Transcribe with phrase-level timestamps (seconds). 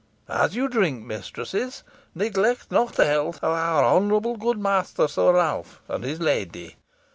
[0.29, 1.83] As you drink, mistresses,
[2.15, 6.75] neglect not the health of our honourable good master Sir Ralph, and his lady.